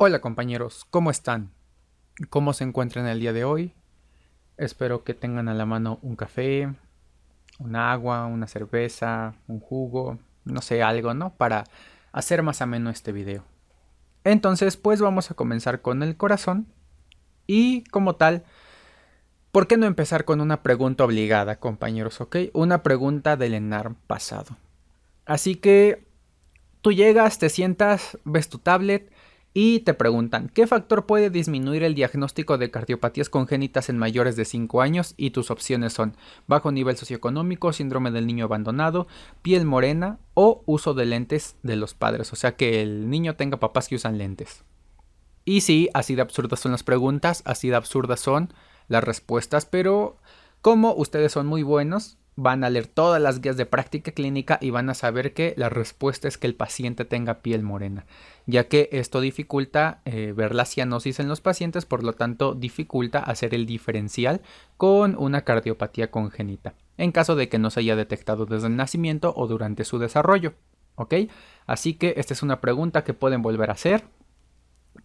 [0.00, 1.50] Hola compañeros, ¿cómo están?
[2.30, 3.74] ¿Cómo se encuentran el día de hoy?
[4.56, 6.72] Espero que tengan a la mano un café,
[7.58, 11.34] un agua, una cerveza, un jugo, no sé, algo, ¿no?
[11.34, 11.64] Para
[12.12, 13.42] hacer más ameno este video.
[14.22, 16.68] Entonces, pues vamos a comenzar con el corazón.
[17.48, 18.44] Y como tal,
[19.50, 22.20] ¿por qué no empezar con una pregunta obligada, compañeros?
[22.20, 22.36] ¿Ok?
[22.52, 24.58] Una pregunta del ENARM pasado.
[25.26, 26.06] Así que
[26.82, 29.10] tú llegas, te sientas, ves tu tablet
[29.60, 34.44] y te preguntan, ¿qué factor puede disminuir el diagnóstico de cardiopatías congénitas en mayores de
[34.44, 35.14] 5 años?
[35.16, 39.08] Y tus opciones son bajo nivel socioeconómico, síndrome del niño abandonado,
[39.42, 43.58] piel morena o uso de lentes de los padres, o sea que el niño tenga
[43.58, 44.62] papás que usan lentes.
[45.44, 48.52] Y sí, así de absurdas son las preguntas, así de absurdas son
[48.86, 50.18] las respuestas, pero
[50.62, 54.70] como ustedes son muy buenos, van a leer todas las guías de práctica clínica y
[54.70, 58.06] van a saber que la respuesta es que el paciente tenga piel morena,
[58.46, 63.18] ya que esto dificulta eh, ver la cianosis en los pacientes, por lo tanto dificulta
[63.18, 64.40] hacer el diferencial
[64.76, 69.34] con una cardiopatía congénita, en caso de que no se haya detectado desde el nacimiento
[69.36, 70.54] o durante su desarrollo.
[70.94, 71.14] ¿Ok?
[71.66, 74.04] Así que esta es una pregunta que pueden volver a hacer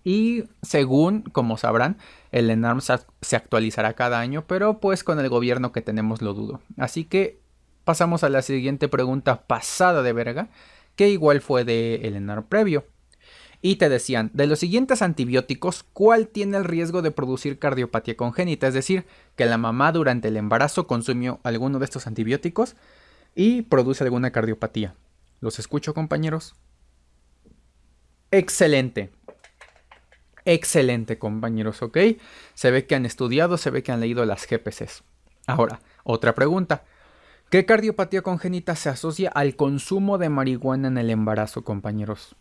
[0.03, 1.97] y según, como sabrán,
[2.31, 6.61] el ENARM se actualizará cada año, pero pues con el gobierno que tenemos lo dudo.
[6.77, 7.39] Así que
[7.83, 10.49] pasamos a la siguiente pregunta pasada de verga,
[10.95, 12.85] que igual fue de el ENARM previo.
[13.61, 18.67] Y te decían, de los siguientes antibióticos, ¿cuál tiene el riesgo de producir cardiopatía congénita?
[18.67, 19.05] Es decir,
[19.37, 22.75] que la mamá durante el embarazo consumió alguno de estos antibióticos
[23.35, 24.95] y produce alguna cardiopatía.
[25.39, 26.55] ¿Los escucho compañeros?
[28.31, 29.11] Excelente.
[30.45, 31.97] Excelente, compañeros, ¿ok?
[32.53, 35.03] Se ve que han estudiado, se ve que han leído las GPCs.
[35.47, 36.83] Ahora, otra pregunta.
[37.49, 42.35] ¿Qué cardiopatía congénita se asocia al consumo de marihuana en el embarazo, compañeros?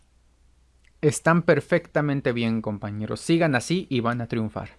[1.01, 3.21] Están perfectamente bien, compañeros.
[3.21, 4.69] Sigan así y van a triunfar.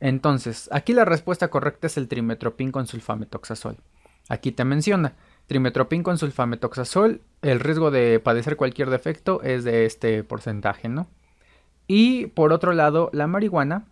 [0.00, 3.76] Entonces, aquí la respuesta correcta es el trimetropin con sulfametoxazol.
[4.28, 10.22] Aquí te menciona, trimetropin con sulfametoxazol, el riesgo de padecer cualquier defecto es de este
[10.22, 11.08] porcentaje, ¿no?
[11.88, 13.86] Y por otro lado, la marihuana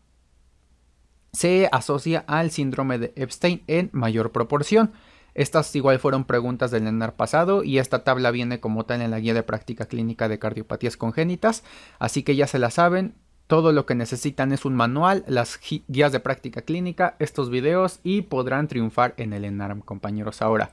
[1.33, 4.93] se asocia al síndrome de Epstein en mayor proporción.
[5.35, 9.21] Estas igual fueron preguntas del ENAR pasado y esta tabla viene como tal en la
[9.21, 11.63] guía de práctica clínica de cardiopatías congénitas,
[11.99, 13.15] así que ya se la saben.
[13.47, 18.23] Todo lo que necesitan es un manual, las guías de práctica clínica, estos videos y
[18.23, 20.43] podrán triunfar en el ENARM, compañeros.
[20.43, 20.71] Ahora,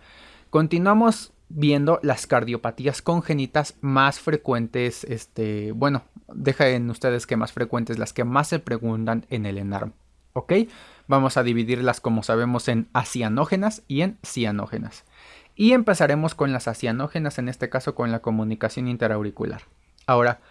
[0.49, 6.03] continuamos viendo las cardiopatías congénitas más frecuentes, este, bueno,
[6.33, 9.93] dejen ustedes que más frecuentes, las que más se preguntan en el ENARM,
[10.33, 10.53] ¿ok?
[11.07, 15.03] Vamos a dividirlas como sabemos en acianógenas y en cianógenas.
[15.55, 19.61] Y empezaremos con las acianógenas, en este caso con la comunicación interauricular.
[20.07, 20.41] Ahora,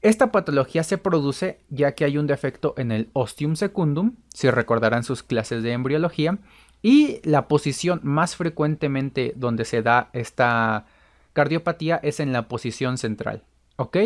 [0.00, 5.04] esta patología se produce ya que hay un defecto en el ostium secundum, si recordarán
[5.04, 6.38] sus clases de embriología,
[6.82, 10.86] y la posición más frecuentemente donde se da esta
[11.32, 13.44] cardiopatía es en la posición central.
[13.76, 13.96] ¿Ok?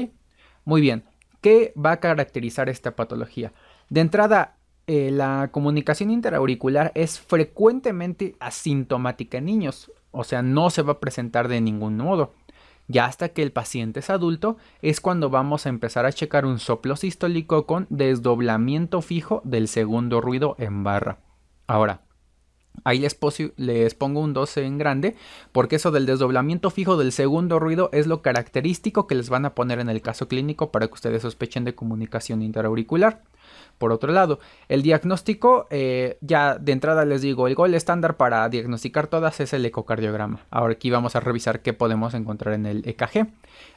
[0.65, 1.05] Muy bien.
[1.41, 3.53] ¿Qué va a caracterizar esta patología?
[3.89, 4.57] De entrada,
[4.87, 11.01] eh, la comunicación interauricular es frecuentemente asintomática en niños, o sea, no se va a
[11.01, 12.35] presentar de ningún modo.
[12.89, 16.61] Ya hasta que el paciente es adulto es cuando vamos a empezar a checar un
[16.61, 21.19] soplo sistólico con desdoblamiento fijo del segundo ruido en barra.
[21.67, 22.03] Ahora,
[22.85, 25.17] Ahí les, pongo un 12 en grande,
[25.53, 29.55] porque eso del desdoblamiento fijo del segundo ruido es lo característico que les van a
[29.55, 33.23] poner en el caso clínico para que ustedes sospechen de comunicación interauricular.
[33.79, 38.49] Por otro lado, el diagnóstico, eh, ya de entrada les digo, el gol estándar para
[38.49, 40.41] diagnosticar todas es el ecocardiograma.
[40.51, 43.29] Ahora aquí vamos a revisar qué podemos encontrar en el EKG.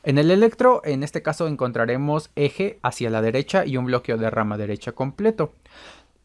[0.04, 4.30] En el electro, en este caso encontraremos eje hacia la derecha y un bloqueo de
[4.30, 5.54] rama derecha completo.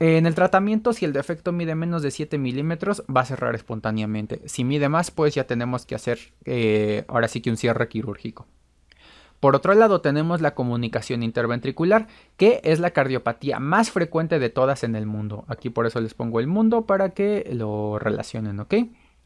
[0.01, 4.41] En el tratamiento, si el defecto mide menos de 7 milímetros, va a cerrar espontáneamente.
[4.47, 8.47] Si mide más, pues ya tenemos que hacer eh, ahora sí que un cierre quirúrgico.
[9.39, 14.85] Por otro lado, tenemos la comunicación interventricular, que es la cardiopatía más frecuente de todas
[14.85, 15.45] en el mundo.
[15.49, 18.75] Aquí por eso les pongo el mundo para que lo relacionen, ¿ok?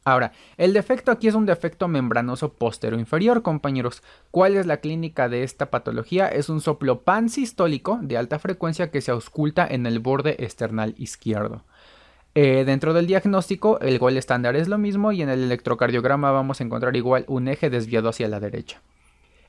[0.08, 4.02] Ahora, el defecto aquí es un defecto membranoso postero inferior, compañeros.
[4.30, 6.28] ¿Cuál es la clínica de esta patología?
[6.28, 11.62] Es un soplo pansistólico de alta frecuencia que se ausculta en el borde external izquierdo.
[12.34, 16.62] Eh, dentro del diagnóstico, el gol estándar es lo mismo y en el electrocardiograma vamos
[16.62, 18.80] a encontrar igual un eje desviado hacia la derecha.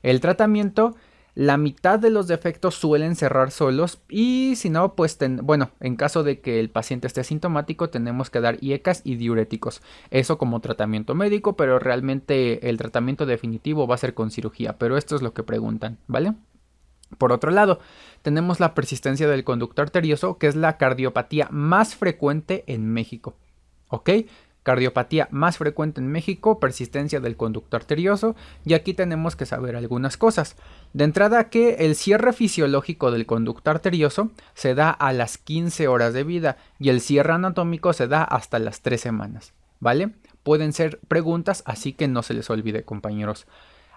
[0.04, 0.98] El tratamiento
[1.36, 6.24] la mitad de los defectos suelen cerrar solos y si no, pues bueno, en caso
[6.24, 9.82] de que el paciente esté asintomático tenemos que dar IECAS y diuréticos.
[10.12, 14.98] Eso como tratamiento médico, pero realmente el tratamiento definitivo va a ser con cirugía, pero
[14.98, 16.34] esto es lo que preguntan, ¿vale?
[17.18, 17.80] Por otro lado,
[18.22, 23.36] tenemos la persistencia del conducto arterioso, que es la cardiopatía más frecuente en México.
[23.88, 24.10] ¿Ok?
[24.64, 28.36] Cardiopatía más frecuente en México, persistencia del conducto arterioso,
[28.66, 30.56] y aquí tenemos que saber algunas cosas.
[30.94, 36.14] De entrada que el cierre fisiológico del conducto arterioso se da a las 15 horas
[36.14, 40.12] de vida y el cierre anatómico se da hasta las 3 semanas, ¿vale?
[40.44, 43.48] Pueden ser preguntas, así que no se les olvide, compañeros.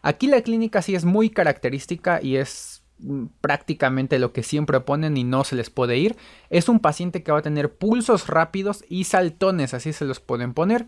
[0.02, 2.81] Aquí la clínica sí es muy característica y es
[3.40, 6.16] prácticamente lo que siempre ponen y no se les puede ir.
[6.50, 10.54] Es un paciente que va a tener pulsos rápidos y saltones, así se los pueden
[10.54, 10.87] poner.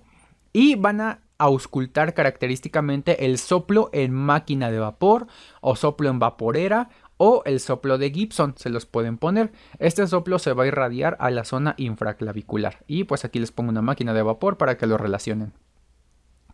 [0.53, 5.27] Y van a auscultar característicamente el soplo en máquina de vapor
[5.61, 9.53] o soplo en vaporera o el soplo de Gibson se los pueden poner.
[9.79, 12.79] Este soplo se va a irradiar a la zona infraclavicular.
[12.87, 15.53] Y pues aquí les pongo una máquina de vapor para que lo relacionen.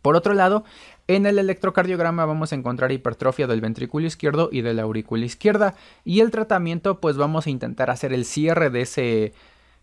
[0.02, 0.64] Por otro lado,
[1.08, 5.74] en el electrocardiograma vamos a encontrar hipertrofia del ventrículo izquierdo y de la aurícula izquierda
[6.04, 9.32] y el tratamiento pues vamos a intentar hacer el cierre de ese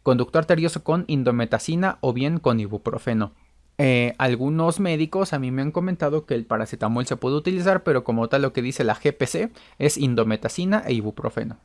[0.04, 3.34] conducto arterioso con indometacina o bien con ibuprofeno.
[3.78, 8.04] Eh, algunos médicos a mí me han comentado que el paracetamol se puede utilizar, pero
[8.04, 11.58] como tal lo que dice la GPC es indometacina e ibuprofeno.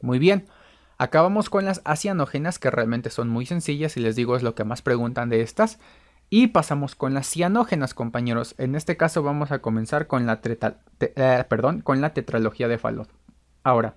[0.00, 0.46] Muy bien,
[0.96, 4.64] acabamos con las acianógenas que realmente son muy sencillas y les digo es lo que
[4.64, 5.78] más preguntan de estas.
[6.30, 8.54] Y pasamos con las cianógenas, compañeros.
[8.58, 10.40] En este caso vamos a comenzar con la,
[11.00, 13.08] eh, perdón, con la tetralogía de Fallot.
[13.62, 13.96] Ahora,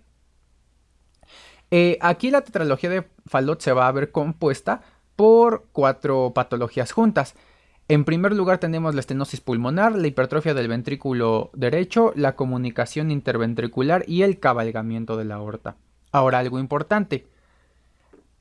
[1.72, 4.82] eh, aquí la tetralogía de Fallot se va a ver compuesta
[5.16, 7.36] por cuatro patologías juntas.
[7.88, 14.06] En primer lugar tenemos la estenosis pulmonar, la hipertrofia del ventrículo derecho, la comunicación interventricular
[14.08, 15.76] y el cabalgamiento de la aorta.
[16.14, 17.28] Ahora algo importante,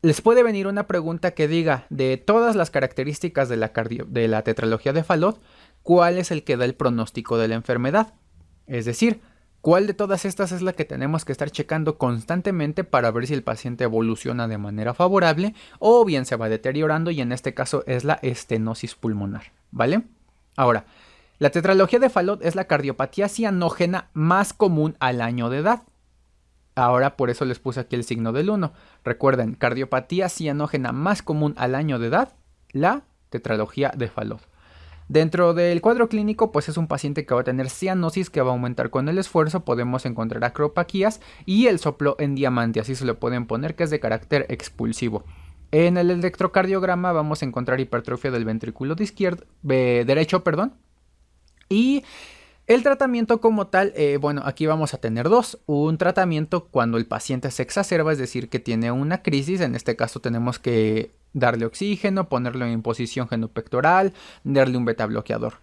[0.03, 5.05] les puede venir una pregunta que diga, de todas las características de la, tetralogía de
[5.05, 5.41] Fallot,
[5.83, 8.15] ¿cuál es el que da el pronóstico de la enfermedad?
[8.67, 9.21] Es decir,
[9.61, 13.35] ¿cuál de todas estas es la que tenemos que estar checando constantemente para ver si
[13.35, 17.85] el paciente evoluciona de manera favorable o bien se va deteriorando y en este caso
[17.87, 20.03] es la estenosis pulmonar, ¿vale?
[20.57, 20.87] Ahora,
[21.39, 25.83] la tetralogía de Fallot es la cardiopatía cianógena más común al año de edad.
[26.75, 28.73] Ahora por eso les puse aquí el signo del 1.
[29.05, 32.35] Recuerden, cardiopatía cianógena más común al año de edad,
[32.71, 34.41] la tetralogía de Fallot.
[35.09, 38.51] Dentro del cuadro clínico, pues es un paciente que va a tener cianosis que va
[38.51, 39.65] a aumentar con el esfuerzo.
[39.65, 43.91] Podemos encontrar acropaquías y el soplo en diamante, así se lo pueden poner, que es
[43.91, 45.25] de carácter expulsivo.
[45.73, 50.75] En el electrocardiograma vamos a encontrar hipertrofia del ventrículo de izquierdo, derecho, perdón.
[51.69, 52.05] Y
[52.71, 55.59] el tratamiento como tal, eh, bueno, aquí vamos a tener dos.
[55.67, 59.61] Un tratamiento cuando el paciente se exacerba, es decir, que tiene una crisis.
[59.61, 64.13] En este caso tenemos que darle oxígeno, ponerlo en posición genopectoral,
[64.45, 65.55] darle un beta bloqueador.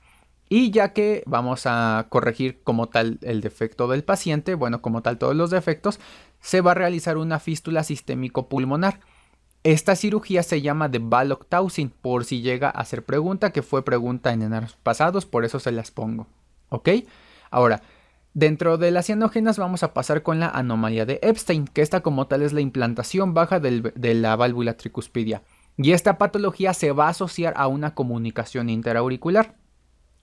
[0.50, 5.18] Y ya que vamos a corregir como tal el defecto del paciente, bueno, como tal
[5.18, 6.02] todos los defectos,
[6.42, 9.00] se va a realizar una fístula sistémico pulmonar.
[9.64, 11.48] Esta cirugía se llama de Ballock
[12.02, 15.72] por si llega a ser pregunta, que fue pregunta en años pasados, por eso se
[15.72, 16.28] las pongo.
[16.70, 16.90] ¿Ok?
[17.50, 17.82] Ahora,
[18.34, 22.28] dentro de las cianógenas vamos a pasar con la anomalía de Epstein, que esta como
[22.28, 25.44] tal es la implantación baja de la válvula tricuspidia.
[25.78, 29.56] Y esta patología se va a asociar a una comunicación interauricular.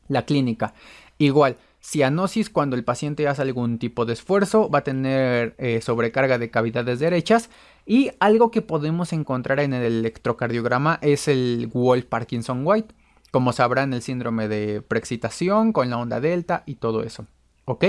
[0.08, 0.75] La clínica.
[1.17, 6.38] Igual, cianosis cuando el paciente hace algún tipo de esfuerzo, va a tener eh, sobrecarga
[6.38, 7.50] de cavidades derechas
[7.87, 12.95] y algo que podemos encontrar en el electrocardiograma es el Wolf Parkinson White
[13.35, 17.26] como sabrán, el síndrome de preexcitación con la onda delta y todo eso.
[17.64, 17.85] ¿Ok?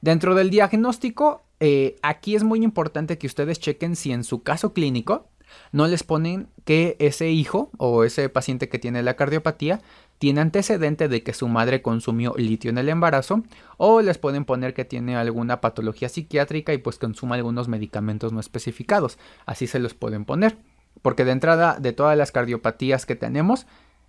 [0.00, 4.72] Dentro del diagnóstico, eh, aquí es muy importante que ustedes chequen si en su caso
[4.72, 5.28] clínico
[5.70, 9.80] no les ponen que ese hijo o ese paciente que tiene la cardiopatía
[10.18, 13.44] tiene antecedente de que su madre consumió litio en el embarazo
[13.76, 18.40] o les pueden poner que tiene alguna patología psiquiátrica y pues consuma algunos medicamentos no
[18.40, 19.16] especificados.
[19.46, 20.56] Así se los pueden poner.
[21.02, 23.66] Porque de entrada de todas las cardiopatías que tenemos,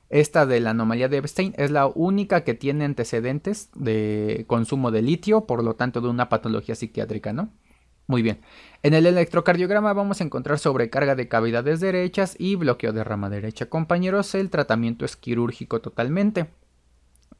[0.09, 5.01] esta de la anomalía de Epstein es la única que tiene antecedentes de consumo de
[5.01, 7.49] litio, por lo tanto de una patología psiquiátrica, ¿no?
[8.05, 8.41] Muy bien.
[8.83, 13.69] En el electrocardiograma vamos a encontrar sobrecarga de cavidades derechas y bloqueo de rama derecha.
[13.69, 16.47] Compañeros, el tratamiento es quirúrgico totalmente.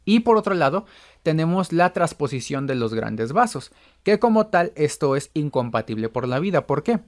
[0.05, 0.85] Y por otro lado,
[1.21, 3.71] tenemos la transposición de los grandes vasos,
[4.03, 6.65] que como tal esto es incompatible por la vida.
[6.65, 6.99] ¿Por qué?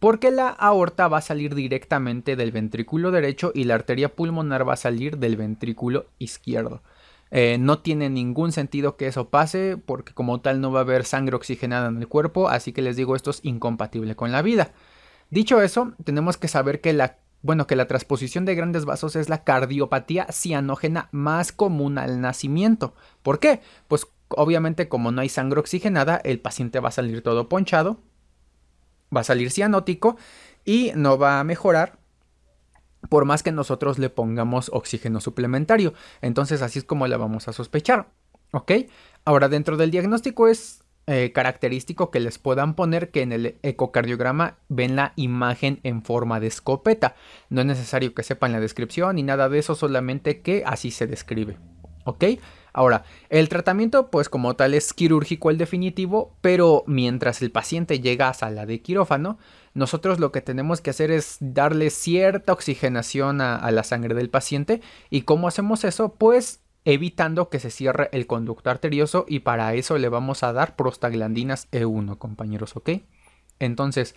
[0.00, 4.72] Porque la aorta va a salir directamente del ventrículo derecho y la arteria pulmonar va
[4.72, 6.82] a salir del ventrículo izquierdo.
[7.30, 11.04] Eh, no tiene ningún sentido que eso pase porque como tal no va a haber
[11.04, 14.72] sangre oxigenada en el cuerpo, así que les digo esto es incompatible con la vida.
[15.30, 19.28] Dicho eso, tenemos que saber que la, bueno, que la transposición de grandes vasos es
[19.28, 22.94] la cardiopatía cianógena más común al nacimiento.
[23.22, 23.60] ¿Por qué?
[23.86, 27.98] Pues Obviamente, como no hay sangre oxigenada, el paciente va a salir todo ponchado,
[29.14, 30.16] va a salir cianótico
[30.64, 31.98] y no va a mejorar
[33.08, 35.94] por más que nosotros le pongamos oxígeno suplementario.
[36.20, 38.08] Entonces así es como la vamos a sospechar.
[38.52, 38.72] ¿Ok?
[39.24, 44.58] Ahora dentro del diagnóstico es eh, característico que les puedan poner que en el ecocardiograma
[44.68, 47.14] ven la imagen en forma de escopeta.
[47.48, 51.06] No es necesario que sepan la descripción ni nada de eso, solamente que así se
[51.06, 51.58] describe.
[52.04, 52.24] ¿Ok?
[52.72, 58.28] Ahora, el tratamiento pues como tal es quirúrgico el definitivo, pero mientras el paciente llega
[58.28, 59.38] a sala de quirófano,
[59.74, 64.30] nosotros lo que tenemos que hacer es darle cierta oxigenación a, a la sangre del
[64.30, 64.80] paciente.
[65.10, 66.14] ¿Y cómo hacemos eso?
[66.14, 70.76] Pues evitando que se cierre el conducto arterioso y para eso le vamos a dar
[70.76, 72.90] prostaglandinas E1, compañeros, ¿ok?
[73.58, 74.14] Entonces,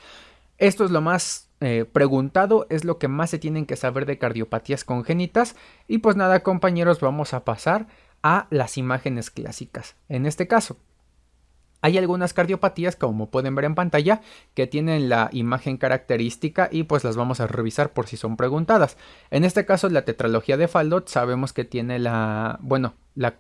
[0.58, 4.18] esto es lo más eh, preguntado, es lo que más se tienen que saber de
[4.18, 5.56] cardiopatías congénitas
[5.88, 7.88] y pues nada, compañeros, vamos a pasar
[8.22, 9.96] a las imágenes clásicas.
[10.10, 10.78] En este caso,
[11.84, 14.22] hay algunas cardiopatías, como pueden ver en pantalla,
[14.54, 18.96] que tienen la imagen característica y pues las vamos a revisar por si son preguntadas.
[19.32, 23.36] En este caso, la tetralogía de Faldot sabemos que tiene la, bueno, la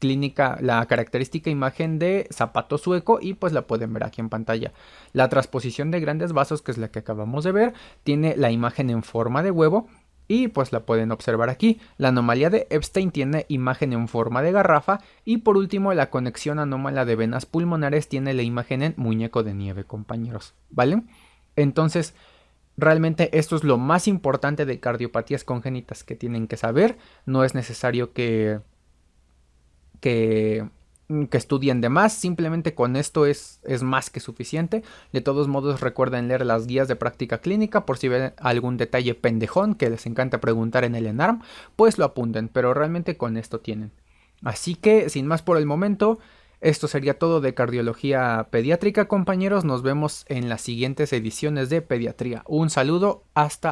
[0.00, 4.72] clínica, la característica imagen de zapato sueco y pues la pueden ver aquí en pantalla.
[5.12, 8.90] La transposición de grandes vasos, que es la que acabamos de ver, tiene la imagen
[8.90, 9.86] en forma de huevo
[10.26, 11.80] y pues la pueden observar aquí.
[11.98, 16.58] La anomalía de Epstein tiene imagen en forma de garrafa y por último la conexión
[16.58, 21.02] anómala de venas pulmonares tiene la imagen en muñeco de nieve, compañeros, ¿vale?
[21.56, 22.14] Entonces,
[22.76, 26.96] realmente esto es lo más importante de cardiopatías congénitas que tienen que saber.
[27.26, 28.60] No es necesario que
[30.00, 30.64] que
[31.10, 34.84] Mm, que estudien de más, simplemente con esto es, es, más que suficiente.
[35.12, 39.16] De todos modos recuerden leer las guías de práctica clínica por si ven algún detalle
[39.16, 41.42] pendejón que les encanta preguntar en el ENARM,
[41.74, 43.90] pues lo apunten, pero realmente con esto tienen.
[44.44, 46.20] Así que sin más por el momento,
[46.60, 52.44] esto sería todo de cardiología pediátrica compañeros, nos vemos en las siguientes ediciones de pediatría.
[52.46, 53.68] Un saludo, hasta